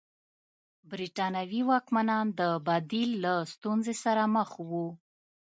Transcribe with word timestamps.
برېټانوي 0.89 1.61
واکمنان 1.71 2.25
د 2.39 2.41
بدیل 2.67 3.11
له 3.23 3.33
ستونزې 3.53 3.95
سره 4.03 4.23
مخ 4.35 4.49
وو. 4.69 4.87